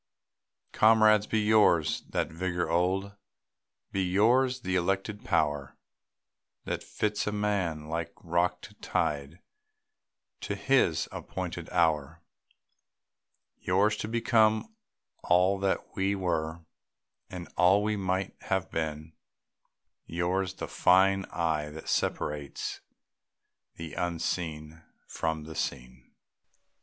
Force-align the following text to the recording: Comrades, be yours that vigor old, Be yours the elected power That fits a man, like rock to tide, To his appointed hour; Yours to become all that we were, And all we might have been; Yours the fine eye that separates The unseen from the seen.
Comrades, 0.73 1.27
be 1.27 1.39
yours 1.41 2.01
that 2.09 2.29
vigor 2.31 2.67
old, 2.71 3.15
Be 3.91 4.01
yours 4.01 4.61
the 4.61 4.75
elected 4.75 5.23
power 5.23 5.77
That 6.63 6.81
fits 6.81 7.27
a 7.27 7.31
man, 7.31 7.87
like 7.87 8.11
rock 8.23 8.61
to 8.61 8.73
tide, 8.81 9.43
To 10.39 10.55
his 10.55 11.07
appointed 11.11 11.69
hour; 11.69 12.23
Yours 13.59 13.95
to 13.97 14.07
become 14.07 14.75
all 15.23 15.59
that 15.59 15.95
we 15.95 16.15
were, 16.15 16.65
And 17.29 17.47
all 17.55 17.83
we 17.83 17.95
might 17.95 18.35
have 18.45 18.71
been; 18.71 19.13
Yours 20.07 20.55
the 20.55 20.67
fine 20.67 21.25
eye 21.25 21.69
that 21.69 21.87
separates 21.87 22.81
The 23.75 23.93
unseen 23.93 24.81
from 25.05 25.43
the 25.43 25.53
seen. 25.53 26.11